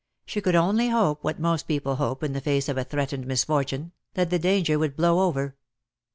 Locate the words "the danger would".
4.31-4.95